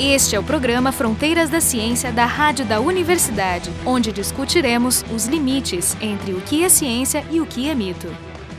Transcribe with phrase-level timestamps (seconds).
[0.00, 5.96] Este é o programa Fronteiras da Ciência da Rádio da Universidade, onde discutiremos os limites
[6.00, 8.06] entre o que é ciência e o que é mito.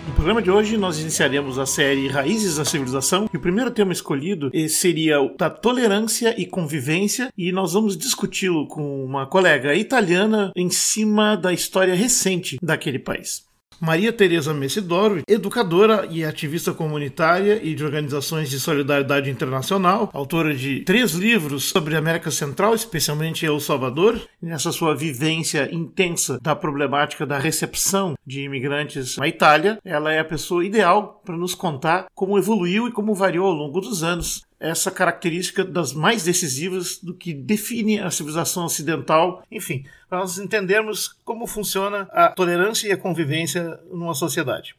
[0.05, 3.94] No programa de hoje, nós iniciaremos a série Raízes da Civilização e o primeiro tema
[3.94, 9.74] escolhido eh, seria o da tolerância e convivência, e nós vamos discuti-lo com uma colega
[9.74, 13.48] italiana em cima da história recente daquele país.
[13.80, 20.81] Maria Tereza Messidoro, educadora e ativista comunitária e de organizações de solidariedade internacional, autora de
[20.81, 27.26] três livros sobre a América Central, especialmente El Salvador, nessa sua vivência intensa da problemática
[27.26, 32.38] da recepção de imigrantes na Itália, ela é a pessoa ideal para nos contar como
[32.38, 37.34] evoluiu e como variou ao longo dos anos essa característica das mais decisivas do que
[37.34, 43.80] define a civilização ocidental, enfim, para nós entendermos como funciona a tolerância e a convivência
[43.91, 44.76] numa sociedade.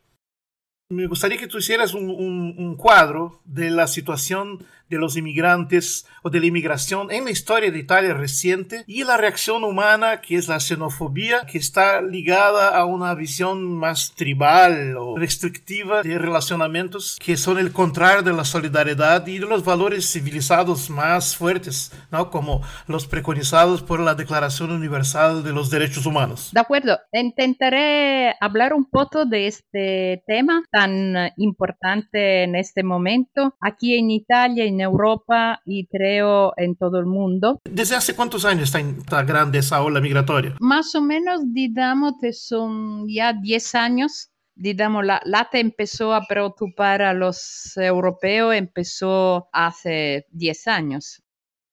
[0.93, 2.11] Me gostaria que tu hicieras um,
[2.59, 4.59] um quadro da situação
[4.91, 9.17] de los inmigrantes o de la inmigración en la historia de Italia reciente y la
[9.17, 15.17] reacción humana que es la xenofobia que está ligada a una visión más tribal o
[15.17, 20.91] restrictiva de relacionamientos que son el contrario de la solidaridad y de los valores civilizados
[20.91, 22.31] más fuertes, ¿no?
[22.31, 26.51] como los preconizados por la Declaración Universal de los Derechos Humanos.
[26.53, 33.55] De acuerdo, intentaré hablar un poco de este tema tan importante en este momento.
[33.61, 37.61] Aquí en Italia, en Europa y creo en todo el mundo.
[37.65, 40.57] ¿Desde hace cuántos años está, grande esa ola migratoria?
[40.59, 47.01] Más o menos, digamos que son ya 10 años digamos, la lata empezó a preocupar
[47.01, 51.23] a los europeos, empezó hace 10 años.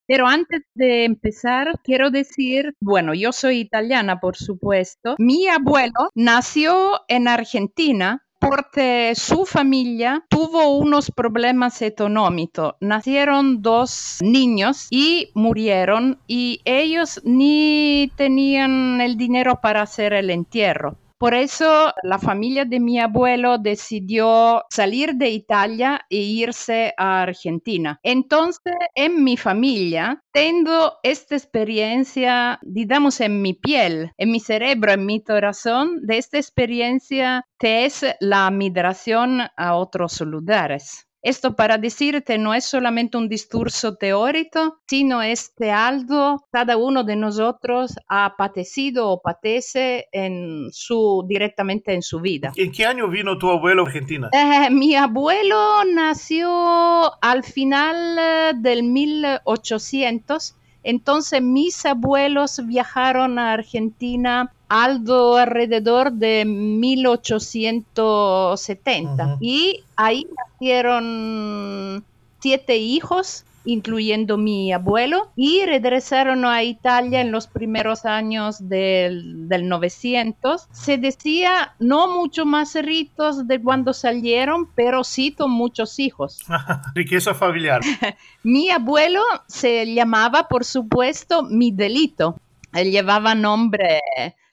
[0.08, 5.16] Pero antes de empezar, quiero decir, bueno, yo soy italiana, por supuesto.
[5.17, 12.73] Mi abuelo nació en Argentina porque su familia tuvo unos problemas económicos.
[12.79, 20.97] Nacieron dos niños y murieron y ellos ni tenían el dinero para hacer el entierro.
[21.19, 28.00] Por eso la familia de mi abuelo decidió salir de Italia e irse a Argentina.
[28.03, 35.07] Entonces, en mi familia, tengo esta experiencia, digamos, en mi piel, en mi cerebro, en
[35.07, 41.06] mi corazón, de esta experiencia que es la migración a otros lugares.
[41.27, 47.17] Esto para decirte no es solamente un discurso teórico, sino este algo cada uno de
[47.17, 52.53] nosotros ha padecido o padece en su, directamente en su vida.
[52.55, 54.29] ¿En qué año vino tu abuelo a Argentina?
[54.31, 64.53] Eh, mi abuelo nació al final eh, del 1800 entonces mis abuelos viajaron a Argentina
[64.69, 72.03] algo alrededor de 1870 y ahí nacieron
[72.39, 79.67] siete hijos incluyendo mi abuelo, y regresaron a Italia en los primeros años del, del
[79.67, 80.67] 900.
[80.72, 86.39] Se decía no mucho más ritos de cuando salieron, pero sí con muchos hijos.
[86.95, 87.81] Riqueza familiar.
[88.44, 92.39] mi abuelo se llamaba, por supuesto, Miguelito.
[92.73, 94.01] Él llevaba nombre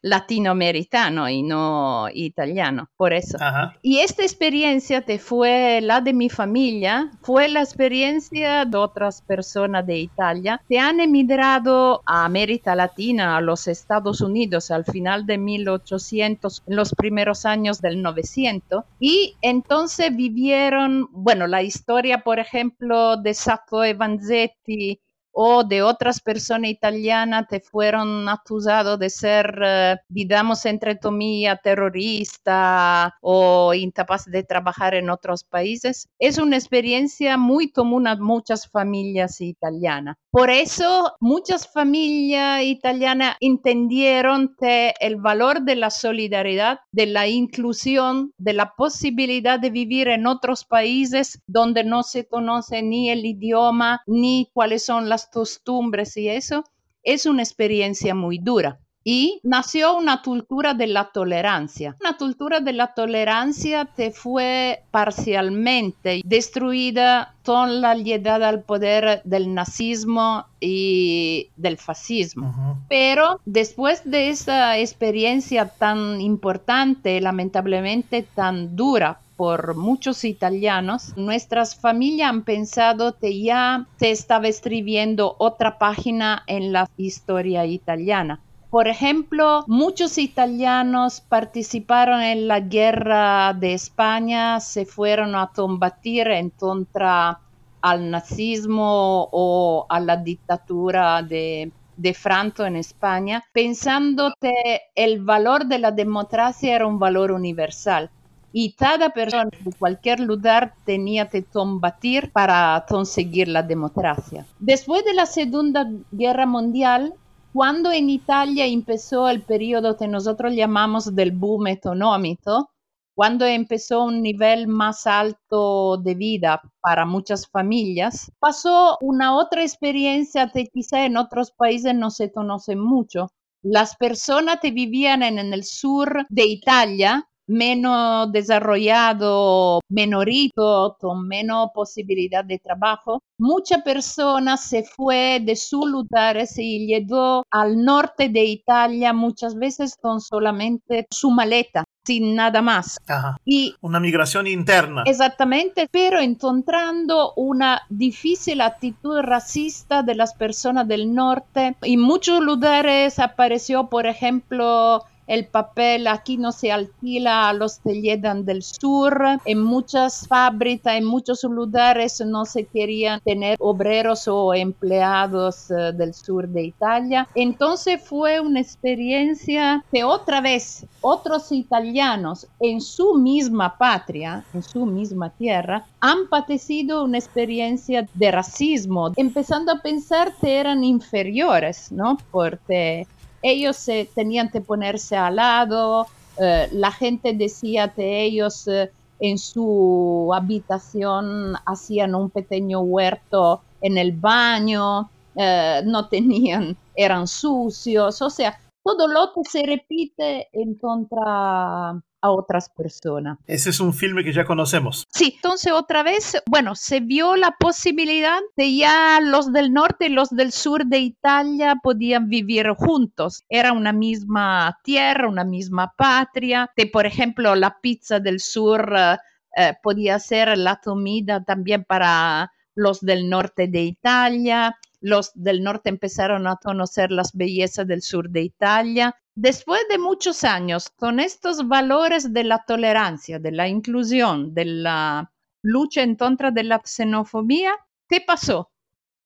[0.05, 3.39] latinoamericano y no italiano, por eso.
[3.81, 9.87] Y esta experiencia que fue la de mi familia, fue la experiencia de otras personas
[9.87, 10.61] de Italia.
[10.69, 16.77] Que han emigrado a América Latina, a los Estados Unidos al final de 1800, en
[16.77, 23.83] los primeros años del 900, y entonces vivieron, bueno, la historia, por ejemplo, de Sacco
[23.83, 25.01] e Vanzetti,
[25.35, 33.15] o de otras personas italianas que fueron acusados de ser, eh, digamos, entre comillas, terrorista
[33.21, 39.41] o incapaz de trabajar en otros países, es una experiencia muy común a muchas familias
[39.41, 40.17] italianas.
[40.31, 48.33] Por eso, muchas familias italianas entendieron que el valor de la solidaridad, de la inclusión,
[48.37, 54.03] de la posibilidad de vivir en otros países donde no se conoce ni el idioma
[54.07, 56.65] ni cuáles son las costumbres y eso,
[57.03, 58.79] es una experiencia muy dura.
[59.07, 61.95] Y nació una cultura de la tolerancia.
[62.01, 69.53] Una cultura de la tolerancia que fue parcialmente destruida con la llegada al poder del
[69.53, 72.83] nazismo y del fascismo.
[72.89, 82.31] Pero después de esa experiencia tan importante, lamentablemente tan dura por muchos italianos, nuestras familias
[82.31, 88.41] han pensado que ya se estaba escribiendo otra página en la historia italiana.
[88.71, 96.51] Por ejemplo, muchos italianos participaron en la guerra de España, se fueron a combatir en
[96.51, 97.39] contra
[97.81, 105.67] al nazismo o a la dictadura de, de Franco en España, pensando que el valor
[105.67, 108.11] de la democracia era un valor universal
[108.57, 114.47] y cada persona de cualquier lugar tenía que combatir para conseguir la democracia.
[114.61, 117.15] Después de la Segunda Guerra Mundial,
[117.53, 122.71] cuando en Italia empezó el periodo que nosotros llamamos del boom económico,
[123.17, 130.53] cuando empezó un nivel más alto de vida para muchas familias, pasó una otra experiencia
[130.55, 133.33] que quizá en otros países no se conoce mucho.
[133.63, 142.45] Las personas que vivían en el sur de Italia menos desarrollado, menorito, con menos posibilidad
[142.45, 149.13] de trabajo, muchas personas se fue de sus lugares y llegó al norte de Italia
[149.13, 152.99] muchas veces con solamente su maleta sin nada más.
[153.45, 155.05] Y una migración interna.
[155.07, 161.77] Exactamente, pero encontrando una difícil actitud racista de las personas del norte.
[161.83, 168.01] En muchos lugares apareció, por ejemplo, el papel aquí no se alquila a los que
[168.01, 169.39] llegan del sur.
[169.45, 176.15] En muchas fábricas, en muchos lugares no se querían tener obreros o empleados eh, del
[176.15, 177.29] sur de Italia.
[177.35, 184.87] Entonces fue una experiencia que otra vez otros italianos en su misma patria, en su
[184.87, 192.19] misma tierra, han padecido una experiencia de racismo, empezando a pensar que eran inferiores, ¿no?
[192.31, 193.07] Porque
[193.45, 196.07] ellos tenían que ponerse al lado,
[196.41, 203.99] eh, la gente decía que ellos eh, en su habitación hacían un pequeño huerto en
[203.99, 210.75] el baño, eh, no tenían, eran sucios, o sea, todo lo que se repite en
[210.77, 213.37] contra a otras personas.
[213.47, 215.05] Ese es un filme que ya conocemos.
[215.11, 220.09] Sí, entonces otra vez, bueno, se vio la posibilidad de ya los del norte y
[220.09, 223.43] los del sur de Italia podían vivir juntos.
[223.51, 226.71] Era una misma tierra, una misma patria.
[226.75, 229.19] De, por ejemplo, la pizza del sur eh,
[229.59, 234.79] eh, podía ser la comida también para los del norte de Italia.
[235.03, 239.15] Los del norte empezaron a conocer las bellezas del sur de Italia.
[239.37, 245.33] Después de muchos años, con estos valores de la tolerancia, de la inclusión, de la
[245.61, 247.73] lucha en contra de la xenofobia,
[248.09, 248.71] ¿qué pasó?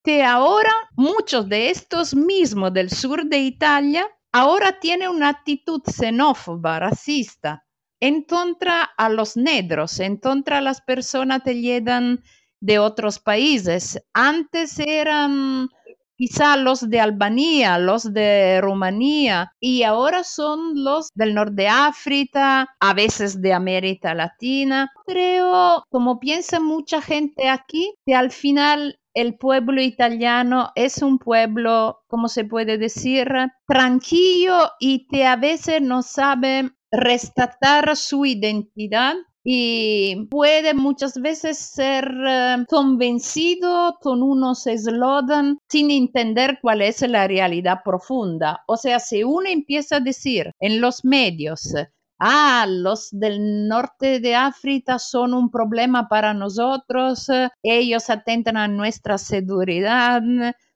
[0.02, 6.78] Que ahora muchos de estos mismos del sur de Italia ahora tienen una actitud xenófoba,
[6.78, 7.66] racista,
[8.00, 12.22] en contra a los negros, en contra a las personas que llegan
[12.60, 14.02] de otros países.
[14.14, 15.68] Antes eran
[16.18, 22.74] quizá los de Albania, los de Rumanía, y ahora son los del norte de África,
[22.80, 24.90] a veces de América Latina.
[25.06, 32.00] Creo, como piensa mucha gente aquí, que al final el pueblo italiano es un pueblo,
[32.08, 33.28] ¿cómo se puede decir?
[33.66, 39.14] Tranquilo y que a veces no sabe rescatar su identidad
[39.44, 47.26] y puede muchas veces ser eh, convencido con unos eslogan sin entender cuál es la
[47.26, 48.62] realidad profunda.
[48.66, 51.74] O sea, si uno empieza a decir en los medios,
[52.18, 57.28] ah, los del norte de África son un problema para nosotros,
[57.62, 60.22] ellos atentan a nuestra seguridad,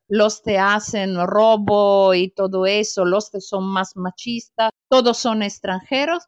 [0.09, 6.23] los que hacen robo y todo eso, los que son más machistas, todos son extranjeros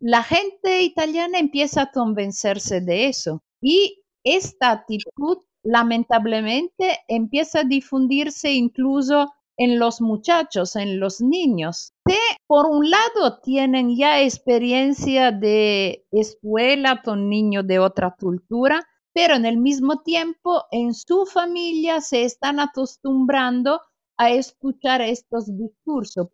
[0.00, 8.52] la gente italiana empieza a convencerse de eso y esta actitud lamentablemente empieza a difundirse
[8.52, 16.06] incluso en los muchachos, en los niños, que por un lado tienen ya experiencia de
[16.12, 22.22] escuela con niños de otra cultura, pero en el mismo tiempo en su familia se
[22.22, 23.80] están acostumbrando
[24.16, 26.28] a escuchar estos discursos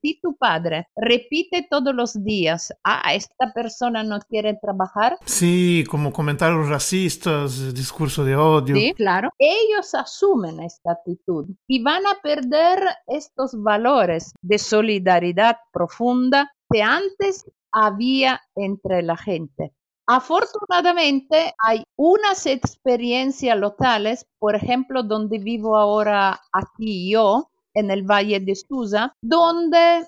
[0.00, 5.18] si tu padre repite todos los días, ah, esta persona no quiere trabajar.
[5.24, 8.76] Sí, como comentarios racistas, discurso de odio.
[8.76, 9.30] Sí, claro.
[9.38, 17.44] Ellos asumen esta actitud y van a perder estos valores de solidaridad profunda que antes
[17.72, 19.72] había entre la gente.
[20.08, 28.40] Afortunadamente hay unas experiencias locales, por ejemplo, donde vivo ahora aquí yo, en el Valle
[28.40, 30.06] de Susa, donde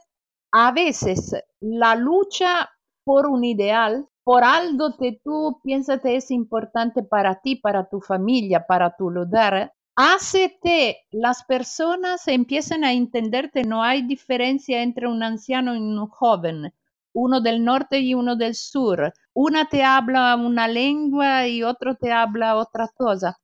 [0.52, 2.70] a veces la lucha
[3.04, 8.00] por un ideal, por algo que tú piensas que es importante para ti, para tu
[8.00, 14.82] familia, para tu lugar, hace que las personas empiecen a entender que no hay diferencia
[14.82, 16.72] entre un anciano y un joven,
[17.12, 19.12] uno del norte y uno del sur.
[19.34, 23.36] Una te habla una lengua y otro te habla otra cosa.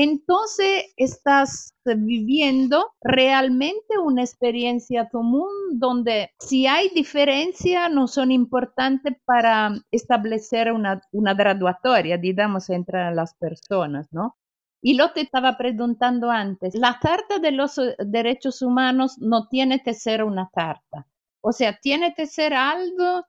[0.00, 9.72] Entonces estás viviendo realmente una experiencia común donde si hay diferencia no son importantes para
[9.90, 14.36] establecer una, una graduatoria, digamos, entre las personas, ¿no?
[14.80, 19.94] Y lo te estaba preguntando antes, la Carta de los Derechos Humanos no tiene que
[19.94, 21.08] ser una carta,
[21.40, 23.24] o sea, tiene que ser algo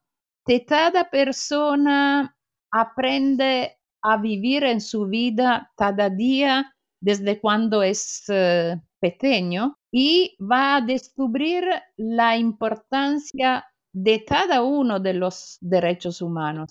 [0.45, 2.37] que cada persona
[2.71, 10.77] aprende a vivir en su vida cada día desde cuando es eh, pequeño y va
[10.77, 11.65] a descubrir
[11.97, 16.69] la importancia de cada uno de los derechos humanos.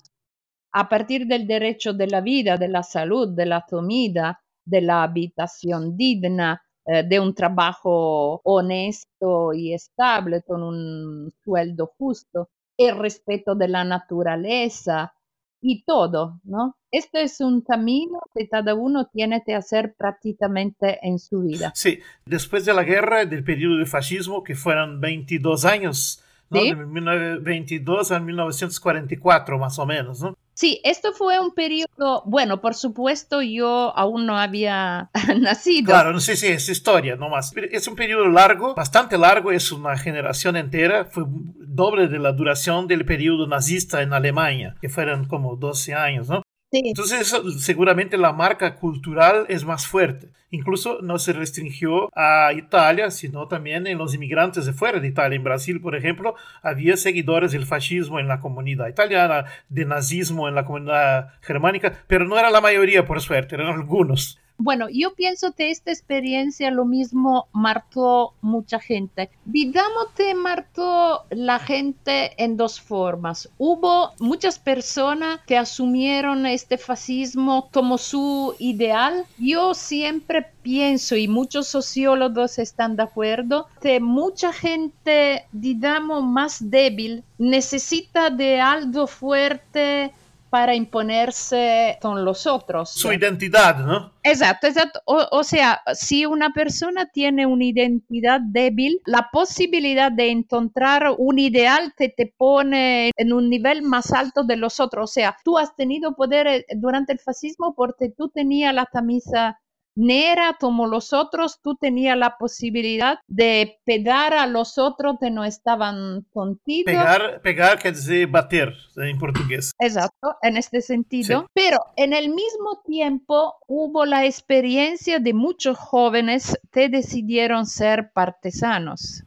[0.71, 5.03] A partir del derecho de la vida, de la salud, de la comida, de la
[5.03, 13.55] habitación digna, eh, de un trabajo honesto y estable con un sueldo justo, el respeto
[13.55, 15.13] de la naturaleza,
[15.61, 16.75] y todo, ¿no?
[16.91, 21.71] Este es un camino que cada uno tiene que hacer prácticamente en su vida.
[21.75, 26.63] Sí, después de la guerra, del periodo de fascismo, que fueron 22 años, ¿no?
[26.63, 30.35] De 1922 a 1944 más o menos, ¿no?
[30.59, 35.85] Sí, esto fue un periodo, bueno, por supuesto yo aún no había nacido.
[35.85, 37.53] Claro, no sé si es historia nomás.
[37.71, 42.87] Es un periodo largo, bastante largo, es una generación entera, fue doble de la duración
[42.87, 46.41] del periodo nazista en Alemania, que fueron como 12 años, ¿no?
[46.71, 50.29] Entonces, seguramente la marca cultural es más fuerte.
[50.51, 55.35] Incluso no se restringió a Italia, sino también en los inmigrantes de fuera de Italia.
[55.35, 60.55] En Brasil, por ejemplo, había seguidores del fascismo en la comunidad italiana, de nazismo en
[60.55, 64.39] la comunidad germánica, pero no era la mayoría, por suerte, eran algunos.
[64.61, 69.29] Bueno, yo pienso que esta experiencia lo mismo marcó mucha gente.
[69.45, 73.49] Digamos que marcó la gente en dos formas.
[73.57, 79.25] Hubo muchas personas que asumieron este fascismo como su ideal.
[79.37, 87.23] Yo siempre pienso, y muchos sociólogos están de acuerdo, que mucha gente, digamos, más débil
[87.37, 90.11] necesita de algo fuerte
[90.49, 92.89] para imponerse con los otros.
[92.91, 94.13] Su identidad, ¿no?
[94.23, 95.01] Exacto, exacto.
[95.05, 101.93] O, sea, si una persona tiene una identidad débil, la posibilidad de encontrar un ideal
[101.97, 105.09] que te pone en un nivel más alto de los otros.
[105.09, 109.59] O sea, tú has tenido poder eh, durante el fascismo porque tú tenías la camisa
[109.95, 115.43] negra como los otros, tú tenías la posibilidad de pegar a los otros que no
[115.43, 116.85] estaban contigo.
[116.85, 119.71] Pegar, pegar quiere decir bater en portugués.
[119.79, 121.47] Exacto, en este sentido.
[121.53, 129.23] Pero en el mismo tiempo hubo la experiencia de muchos jóvenes que decidieron ser partesanos.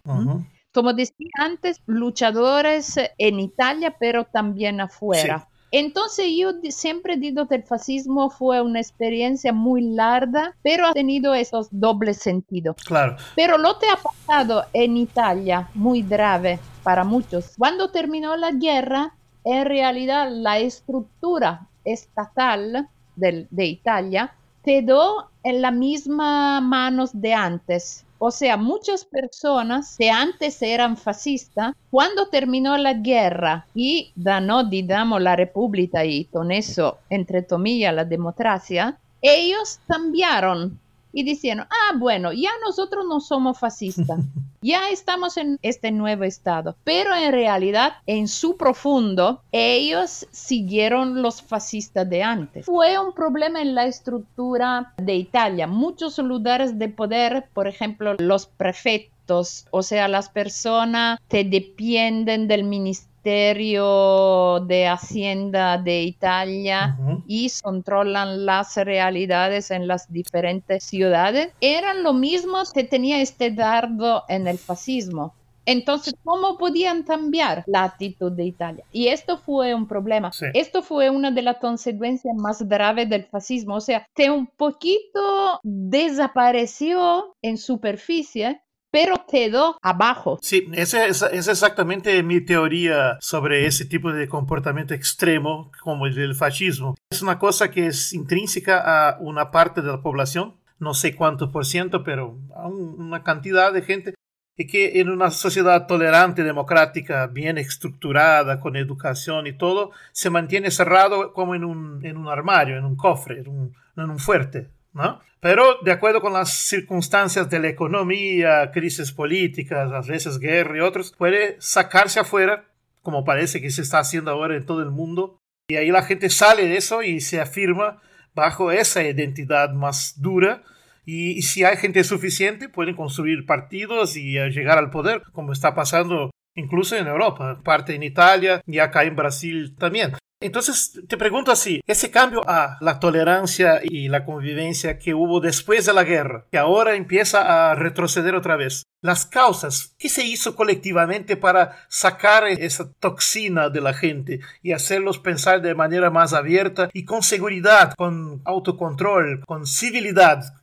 [0.73, 5.49] Como decía antes, luchadores en Italia, pero también afuera.
[5.73, 11.35] Entonces yo siempre digo que el fascismo fue una experiencia muy larga, pero ha tenido
[11.35, 12.77] esos dobles sentidos.
[12.85, 13.17] Claro.
[13.35, 19.15] Pero lo que ha pasado en Italia, muy grave para muchos, cuando terminó la guerra,
[19.45, 28.05] en realidad la estructura estatal de, de Italia quedó en la misma manos de antes.
[28.25, 35.21] O sea, muchas personas que antes eran fascistas, cuando terminó la guerra y ganó, digamos,
[35.21, 40.79] la república y con eso, entre comillas, la democracia, ellos cambiaron
[41.13, 44.21] y dijeron, ah, bueno, ya nosotros no somos fascistas,
[44.63, 51.43] ya estamos en este nuevo estado, pero en realidad en su profundo ellos siguieron los
[51.43, 52.67] fascistas de antes.
[52.67, 55.67] Fue un problema en la estructura de Italia.
[55.67, 62.65] Muchos lugares de poder, por ejemplo, los prefectos, o sea, las personas que dependen del
[62.65, 66.99] ministerio, Ministerio de Hacienda de Italia
[67.29, 74.25] y controlan las realidades en las diferentes ciudades, eran lo mismo que tenía este dardo
[74.29, 75.35] en el fascismo.
[75.65, 78.85] Entonces, ¿cómo podían cambiar la actitud de Italia?
[78.91, 80.33] Y esto fue un problema.
[80.55, 83.77] Esto fue una de las consecuencias más graves del fascismo.
[83.77, 88.62] O sea, que un poquito desapareció en superficie,
[88.93, 90.39] pero quedó abajo.
[90.43, 96.35] Sí, esa es, exactamente mi teoría sobre ese tipo de comportamiento extremo como el del
[96.35, 96.95] fascismo.
[97.11, 101.51] Es una cosa que es intrínseca a una parte de la población, no sé cuánto
[101.51, 104.15] por ciento, pero a una cantidad de gente
[104.59, 110.71] y que en una sociedad tolerante, democrática, bien estructurada, con educación y todo, se mantiene
[110.71, 114.69] cerrado como en un, en un armario, en un cofre, en un, en un fuerte.
[114.93, 115.21] ¿no?
[115.43, 120.81] Pero de acuerdo con las circunstancias de la economía, crisis políticas, a veces guerra y
[120.81, 122.71] otros, puede sacarse afuera,
[123.03, 126.31] como parece que se está haciendo ahora en todo el mundo, y ahí la gente
[126.31, 128.01] sale de eso y se afirma
[128.37, 130.63] bajo esa identidad más dura.
[131.05, 136.31] Y, si hay gente suficiente, pueden construir partidos y llegar al poder, como está pasando
[136.55, 140.13] incluso en Europa, parte en Italia y acá en Brasil también.
[140.43, 145.87] Entonces, te pregunto así, ese cambio a la tolerancia y la convivencia que hubo después
[145.87, 150.55] de la guerra, que ahora empieza a retroceder otra vez, las causas, ¿qué se hizo
[150.55, 156.89] colectivamente para sacar esa toxina de la gente y hacerlos pensar de manera más abierta
[156.93, 160.55] y con seguridad, con autocontrol, con civilidad?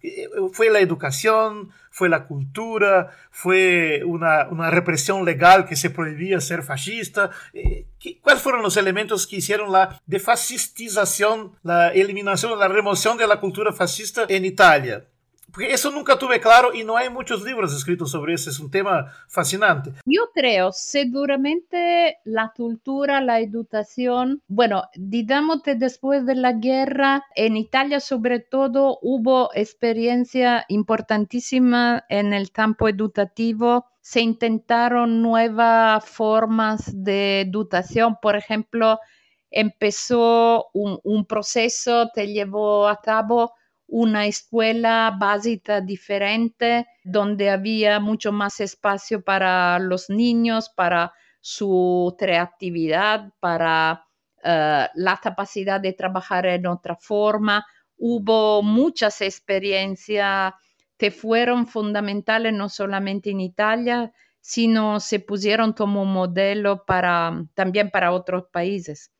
[0.54, 1.72] ¿Fue la educación?
[2.00, 3.10] ¿Fue la cultura?
[3.30, 4.72] ¿Fue una, una
[5.26, 7.30] legal que se prohibía ser fascista?
[8.22, 13.74] ¿Cuáles fueron los elementos que hicieron la defascistización, la eliminación, la remoción de la cultura
[13.74, 15.09] fascista en Italia?
[15.60, 19.12] Eso nunca tuve claro y no hay muchos libros escritos sobre eso, es un tema
[19.28, 19.94] fascinante.
[20.06, 27.58] Yo creo, seguramente la cultura, la educación, bueno, digamos que después de la guerra, en
[27.58, 37.42] Italia sobre todo hubo experiencia importantísima en el campo educativo se intentaron nuevas formas de
[37.42, 38.18] educación.
[38.20, 38.98] Por ejemplo,
[39.52, 43.54] empezó un, un, proceso que llevó a cabo
[43.92, 53.34] una escuela básica diferente, donde había mucho más espacio para los niños, para su creatividad,
[53.40, 54.06] para
[54.44, 57.66] uh, la capacidad de trabajar en otra forma.
[57.98, 60.54] Hubo muchas experiencias
[60.98, 68.12] que fueron fundamentales no solamente en Italia, sino se pusieron como modelo para, también para
[68.12, 69.12] otros países.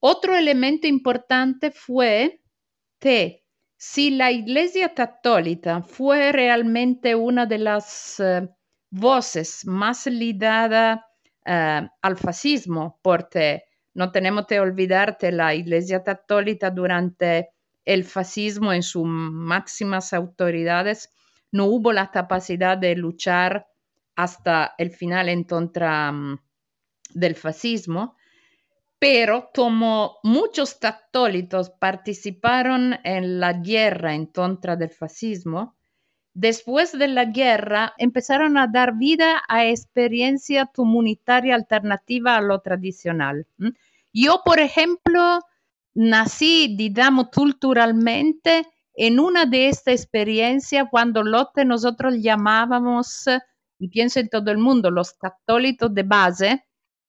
[0.00, 2.40] Otro elemento importante fue
[2.98, 3.41] que
[3.84, 8.48] si la Iglesia Católica fue realmente una de las uh,
[8.90, 11.00] voces más ligadas
[11.44, 17.48] uh, al fascismo, porque no tenemos que olvidar que la Iglesia Católica durante
[17.84, 21.10] el fascismo en sus máximas autoridades
[21.50, 23.66] no hubo la capacidad de luchar
[24.14, 26.38] hasta el final en contra um,
[27.14, 28.14] del fascismo,
[29.02, 35.74] pero como muchos católicos participaron en la guerra en contra del fascismo,
[36.34, 43.44] después de la guerra empezaron a dar vida a experiencia comunitaria alternativa a lo tradicional.
[44.12, 45.40] Yo, por ejemplo,
[45.94, 53.24] nací, digamos, culturalmente en una de estas experiencias cuando lo que nosotros llamábamos,
[53.80, 56.64] y pienso en todo el mundo, los católicos de base,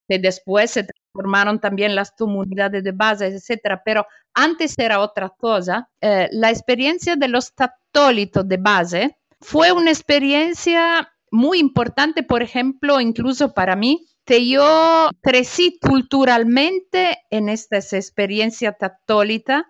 [0.08, 5.88] que después se formaron también las comunidades de base, etcétera, pero antes era otra cosa.
[6.00, 13.00] Eh, la experiencia de los católicos de base fue una experiencia muy importante, por ejemplo,
[13.00, 19.66] incluso para mí, que yo crecí culturalmente en esta experiencia católica,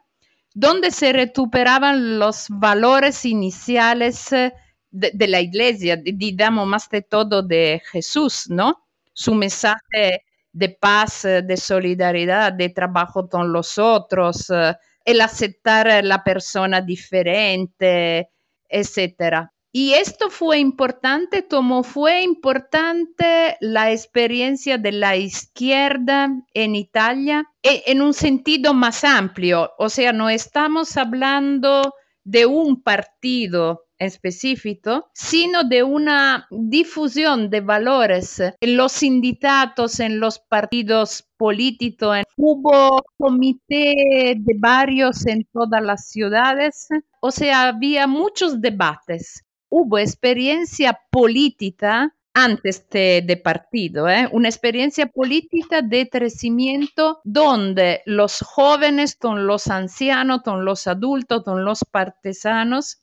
[0.55, 4.55] donde se recuperaban los valores iniciales eh,
[4.91, 8.87] de, de la iglesia, digamos más de todo de Jesús, ¿no?
[9.13, 10.23] Su mensaje
[10.55, 16.81] de paz, eh, de solidaridad, de trabajo con los otros, eh, el aceptar la persona
[16.81, 18.31] diferente,
[18.69, 19.49] etc.
[19.73, 27.83] Y esto fue importante como fue importante la experiencia de la izquierda en Italia e,
[27.87, 29.73] en un sentido más amplio.
[29.77, 38.41] O sea, no estamos hablando de un partido específico, sino de una difusión de valores
[38.61, 42.19] en los sindicatos, en los partidos políticos.
[42.37, 46.89] Hubo comité de varios en todas las ciudades,
[47.21, 49.45] o sea, había muchos debates.
[49.69, 54.29] Hubo experiencia política antes de, partido, ¿eh?
[54.33, 61.65] una experiencia política de crecimiento donde los jóvenes con los ancianos, con los adultos, con
[61.65, 62.99] los partisanos,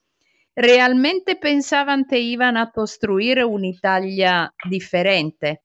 [0.61, 5.61] realmente pensaban que iban a construir una Italia diferente.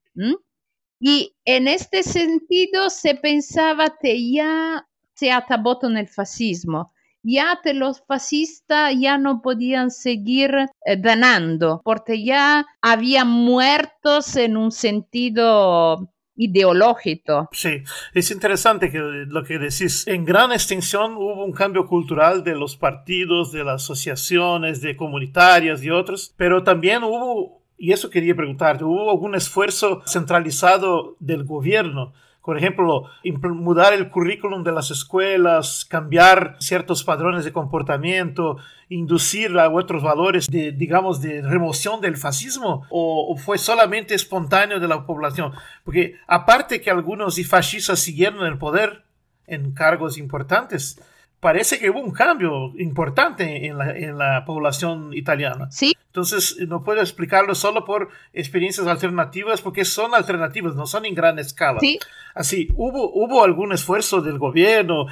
[0.99, 7.75] Y en este sentido se pensaba que ya se acabó con el fascismo, ya que
[7.75, 10.55] los fascistas ya no podían seguir
[10.85, 17.49] eh, ganando, porque ya había muertos en un sentido ideológico.
[17.53, 17.83] Sí,
[18.15, 20.07] es interesante que lo que decís.
[20.07, 25.83] En gran extensión hubo un cambio cultural de los partidos, de las asociaciones, de comunitarias
[25.83, 32.13] y otros, pero también hubo, y eso quería preguntarte, ¿hubo algún esfuerzo centralizado del gobierno?
[32.47, 39.69] Por ejemplo, mudar el currículum de las escuelas, cambiar ciertos padrones de comportamiento, inducir a
[39.69, 45.55] otros valores de, digamos, de remoción del fascismo, o, fue solamente espontáneo de la población.
[45.83, 49.03] Porque aparte que algunos fascistas siguieron el poder
[49.49, 51.03] en cargos importantes,
[51.47, 55.71] parece que hubo un cambio importante en la, en la población italiana.
[55.71, 55.95] Sí.
[56.07, 61.39] Entonces, no puedo explicarlo solo por experiencias alternativas, porque son alternativas, no son en gran
[61.39, 61.79] escala.
[61.79, 62.01] Sí.
[62.35, 65.07] Así, ¿hubo, hubo algún esfuerzo del gobierno,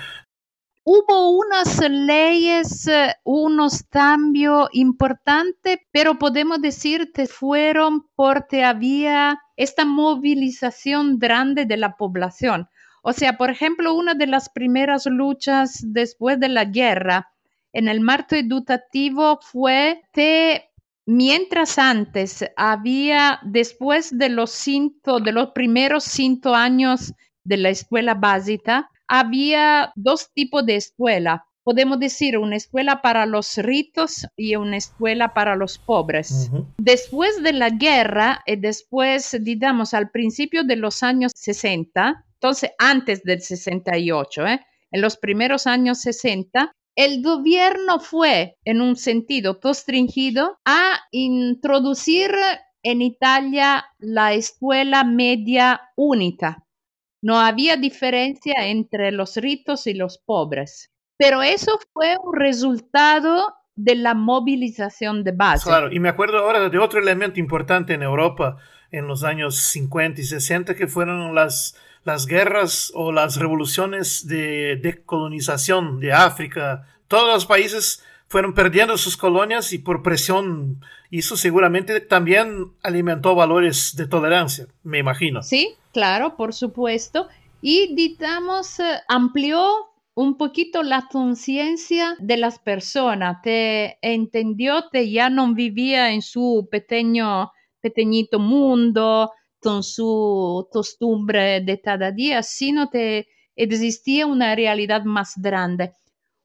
[0.86, 9.86] Hubo unas leyes, eh, unos cambios importantes, pero podemos decir que fueron porque había esta
[9.86, 12.68] movilización grande de la población.
[13.06, 17.30] O sea, por ejemplo, una de las primeras luchas después de la guerra
[17.74, 20.70] en el marco educativo fue que
[21.04, 27.12] mientras antes había, después de los, cinco, de los primeros cinco años
[27.44, 31.44] de la escuela básica, había dos tipos de escuela.
[31.62, 36.50] Podemos decir una escuela para los ricos y una escuela para los pobres.
[36.78, 43.22] Después de la guerra y después, digamos, al principio de los años 60, entonces antes
[43.22, 44.60] del 68, ¿eh?
[44.90, 52.32] en los primeros años 60, el gobierno fue, en un sentido restringido, a introducir
[52.82, 56.66] en Italia la escuela media única.
[57.22, 60.92] No había diferencia entre los ricos y los pobres.
[61.16, 65.64] Pero eso fue un resultado de la movilización de base.
[65.64, 68.58] Claro, y me acuerdo ahora de otro elemento importante en Europa
[68.90, 71.74] en los años 50 y 60 que fueron las,
[72.04, 76.86] las guerras o las revoluciones de decolonización de África.
[77.08, 83.94] Todos los países fueron perdiendo sus colonias y por presión, eso seguramente también alimentó valores
[83.96, 85.42] de tolerancia, me imagino.
[85.42, 87.28] Sí, claro, por supuesto.
[87.60, 95.28] Y, digamos, eh, amplió un poquito la conciencia de las personas, te entendió que ya
[95.28, 99.32] no vivía en su pequeño, pequeñito mundo,
[99.64, 105.94] con su costumbre de cada día, sino que existía una realidad más grande.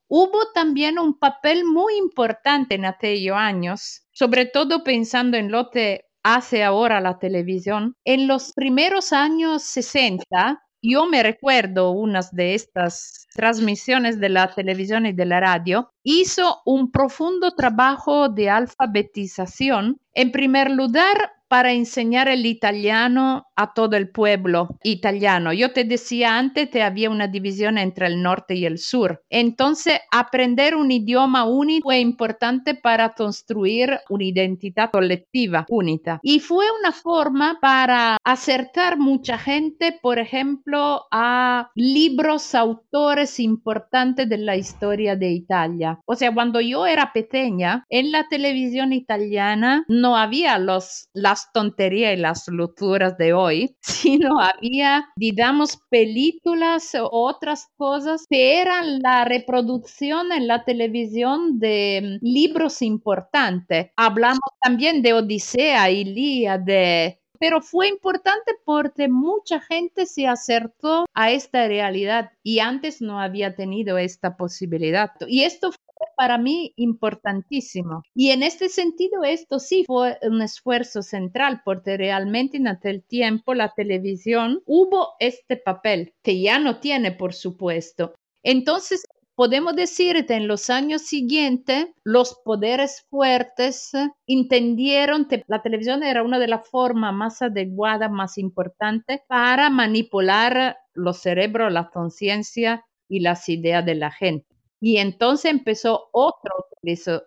[0.08, 6.06] Hubo también un papel muy importante en aquellos años, sobre todo pensando en lo que
[6.24, 7.94] hace ahora la televisión.
[8.06, 15.06] En los primeros años 60, yo me recuerdo unas de estas transmisiones de la televisión
[15.06, 22.30] y de la radio, hizo un profundo trabajo de alfabetización, en primer lugar para enseñar
[22.30, 25.52] el italiano a todo el pueblo italiano.
[25.52, 29.22] Yo te decía antes que había una división entre el norte y el sur.
[29.30, 36.20] Entonces, aprender un idioma único fue importante para construir una identidad colectiva única.
[36.22, 44.38] Y fue una forma para acercar mucha gente, por ejemplo, a libros, autores importantes de
[44.38, 46.00] la historia de Italia.
[46.06, 52.18] O sea, cuando yo era pequeña, en la televisión italiana no había los, las tonterías
[52.18, 59.26] y las locuras de hoy, sino había, digamos, películas o otras cosas que eran la
[59.26, 63.92] reproducción en la televisión de libros importantes.
[63.96, 71.68] Hablamos también de Odisea, de pero fue importante porque mucha gente se acercó a esta
[71.68, 75.12] realidad y antes no había tenido esta posibilidad.
[75.28, 75.72] Y esto
[76.20, 78.04] para mí importantísimo.
[78.14, 83.54] Y en este sentido, esto sí fue un esfuerzo central, porque realmente en aquel tiempo
[83.54, 88.16] la televisión hubo este papel, que ya no tiene, por supuesto.
[88.44, 93.92] Entonces, podemos decir que en los años siguientes los poderes fuertes
[94.28, 100.76] entendieron que la televisión era una de las formas más adecuadas, más importantes para manipular
[100.94, 104.59] los cerebros, la conciencia y las ideas de la gente.
[104.82, 107.24] Y entonces empezó otro utilizo,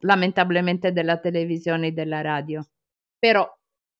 [0.00, 2.66] lamentablemente, de la televisión y de la radio.
[3.20, 3.50] Pero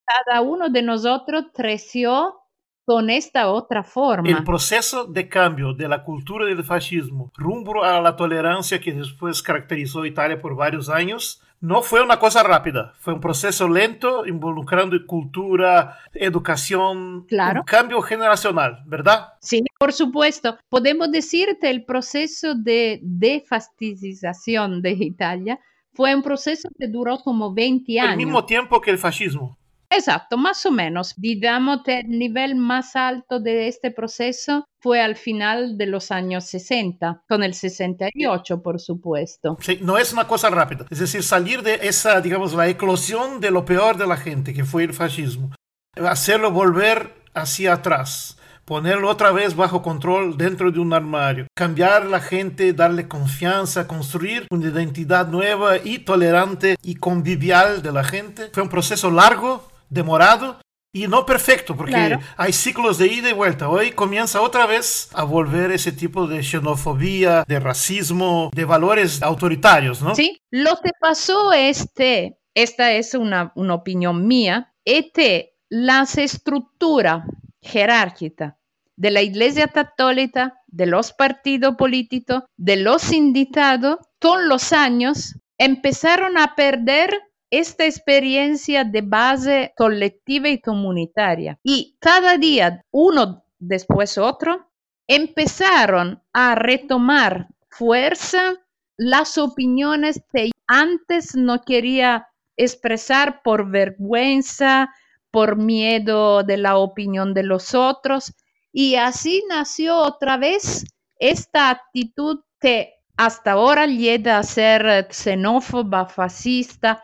[0.05, 2.37] cada uno de nosotros creció
[2.85, 4.29] con esta otra forma.
[4.29, 9.43] El proceso de cambio de la cultura del fascismo rumbo a la tolerancia que después
[9.43, 14.97] caracterizó Italia por varios años no fue una cosa rápida, fue un proceso lento involucrando
[15.07, 17.61] cultura, educación, claro.
[17.61, 19.35] un cambio generacional, ¿verdad?
[19.41, 20.59] Sí, por supuesto.
[20.71, 25.61] Podemos decir que el proceso de defastidización de Italia
[25.93, 28.13] fue un proceso que duró como 20 años.
[28.13, 29.59] Al mismo tiempo que el fascismo.
[29.91, 31.15] Exacto, más o menos.
[31.17, 36.45] Digamos que el nivel más alto de este proceso fue al final de los años
[36.45, 39.59] 60, con el 68, por supuesto.
[39.61, 40.87] Sí, no es una cosa rápida.
[40.91, 44.65] Es decir, salir de esa, digamos, la eclosión de lo peor de la gente, que
[44.65, 45.51] fue el fascismo,
[45.97, 48.37] hacerlo volver hacia atrás
[48.71, 54.47] ponerlo otra vez bajo control dentro de un armario, cambiar la gente, darle confianza, construir
[54.49, 58.49] una identidad nueva y tolerante y convivial de la gente.
[58.53, 60.59] Fue un proceso largo, demorado,
[60.93, 63.69] Y no perfecto, porque hay ciclos de ida y vuelta.
[63.69, 70.03] Hoy comienza otra vez a volver ese tipo de xenofobia, de racismo, de valores autoritarios,
[70.03, 70.17] ¿no?
[70.17, 77.25] Sí, lo que pasó este, esta es una, una opinión mía, es que las estructuras
[77.63, 78.55] jerárquicas
[78.97, 86.37] de la Iglesia Católica, de los partidos políticos, de los sindicatos, con los años empezaron
[86.37, 87.11] a perder
[87.51, 91.59] esta experiencia de base colectiva y comunitaria.
[91.63, 94.71] Y cada día, uno después otro,
[95.07, 98.55] empezaron a retomar fuerza
[98.97, 104.95] las opiniones que antes no quería expresar por vergüenza,
[105.31, 108.35] por miedo de la opinión de los otros.
[108.73, 110.85] Y así nació otra vez
[111.19, 117.03] esta actitud que hasta ahora llega a ser xenófoba, fascista,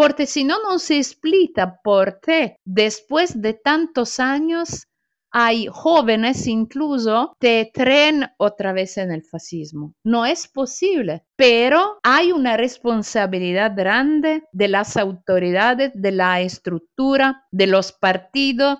[0.00, 4.86] porque si no, no se explica por qué después de tantos años
[5.30, 9.92] hay jóvenes incluso que creen otra vez en el fascismo.
[10.02, 17.66] No es posible, pero hay una responsabilidad grande de las autoridades, de la estructura, de
[17.66, 18.78] los partidos,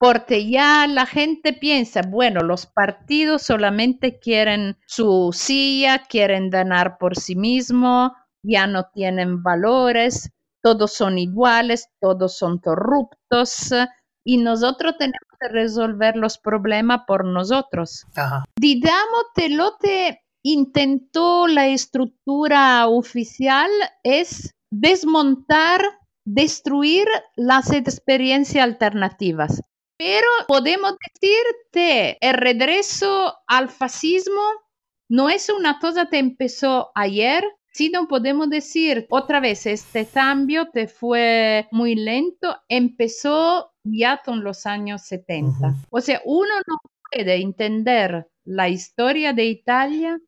[0.00, 7.16] porque ya la gente piensa, bueno, los partidos solamente quieren su silla, quieren ganar por
[7.16, 10.32] sí mismo, ya no tienen valores,
[10.66, 13.70] todos son iguales, todos son corruptos
[14.24, 18.04] y nosotros tenemos que resolver los problemas por nosotros.
[18.58, 23.70] Digamos que lo que intentó la estructura oficial
[24.02, 25.82] es desmontar,
[26.24, 29.62] destruir las experiencias alternativas.
[29.96, 34.42] Pero podemos decir que el regreso al fascismo
[35.08, 37.44] no es una cosa que empezó ayer,
[37.92, 44.66] no podemos decir otra vez, este cambio te fue muy lento, empezó ya con los
[44.66, 45.74] años 70.
[45.90, 46.76] O sea, uno no
[47.10, 50.18] puede entender la historia de Italia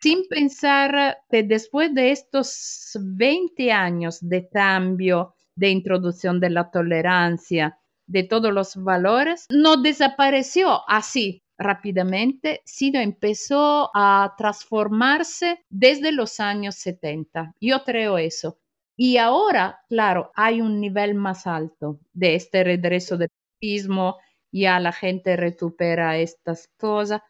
[0.00, 7.78] sin pensar que después de estos 20 años de cambio, de introducción de la tolerancia,
[8.06, 16.76] de todos los valores, no desapareció así rápidamente, sino empezó a transformarse desde los años
[16.76, 17.54] 70.
[17.60, 18.58] Yo creo eso.
[18.96, 24.16] Y ahora, claro, hay un nivel más alto de este regreso del turismo,
[24.52, 27.20] ya la gente recupera estas cosas,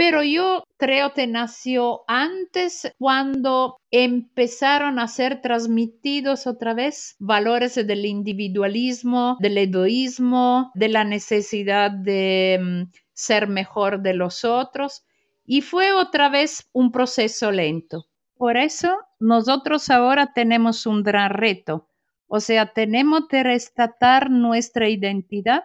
[0.00, 8.06] pero yo creo que nació antes cuando empezaron a ser transmitidos otra vez valores del
[8.06, 15.04] individualismo, del egoísmo, de la necesidad de mm, ser mejor de los otros
[15.44, 18.06] y fue otra vez un proceso lento.
[18.36, 21.88] Por eso nosotros ahora tenemos un gran reto,
[22.26, 25.64] o sea, tenemos que rescatar nuestra identidad.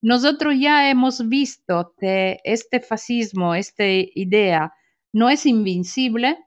[0.00, 4.72] Nosotros ya hemos visto que este fascismo, esta idea,
[5.12, 6.38] no es invincible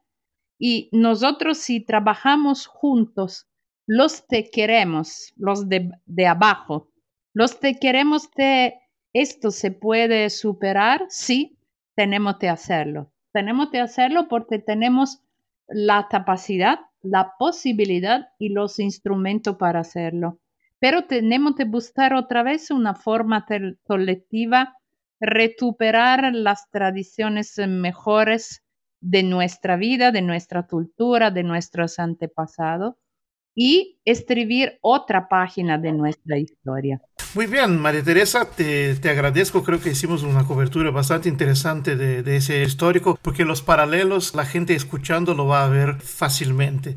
[0.60, 3.48] y nosotros si trabajamos juntos,
[3.88, 6.90] los que queremos, los de, de abajo,
[7.34, 8.81] los que queremos que
[9.14, 11.06] ¿Esto se puede superar?
[11.10, 11.58] Sí,
[11.96, 13.12] tenemos que hacerlo.
[13.34, 15.22] Tenemos que hacerlo porque tenemos
[15.68, 20.40] la capacidad, la posibilidad y los instrumentos para hacerlo.
[20.80, 23.46] Pero tenemos que buscar otra vez una forma
[23.84, 24.78] colectiva,
[25.20, 28.64] recuperar las tradiciones mejores
[29.02, 32.96] de nuestra vida, de nuestra cultura, de nuestros antepasados
[33.56, 37.02] y escribir otra página de nuestra historia.
[37.34, 39.64] Muy bien, María Teresa, te, te, agradezco.
[39.64, 44.46] Creo que hicimos una cobertura bastante interesante de, de, ese histórico, porque los paralelos, la
[44.46, 46.96] gente escuchando lo va a ver fácilmente.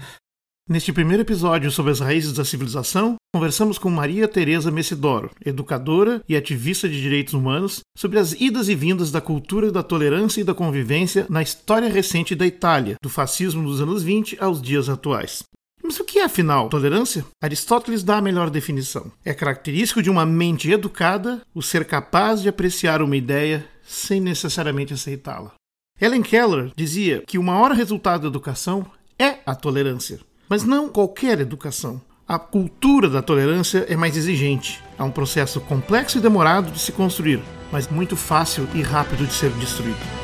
[0.66, 6.34] Neste primeiro episódio sobre as raízes da civilização, conversamos com Maria Teresa Messidoro, educadora e
[6.34, 10.54] ativista de direitos humanos, sobre as idas e vindas da cultura da tolerância e da
[10.54, 15.44] convivência na história recente da Itália, do fascismo dos anos 20 aos dias atuais.
[15.84, 17.26] Mas o que é, afinal, tolerância?
[17.42, 19.12] Aristóteles dá a melhor definição.
[19.22, 24.94] É característico de uma mente educada o ser capaz de apreciar uma ideia sem necessariamente
[24.94, 25.52] aceitá-la.
[26.00, 28.86] Helen Keller dizia que o maior resultado da educação
[29.18, 32.00] é a tolerância, mas não qualquer educação.
[32.26, 34.82] A cultura da tolerância é mais exigente.
[34.98, 39.34] É um processo complexo e demorado de se construir, mas muito fácil e rápido de
[39.34, 40.23] ser destruído.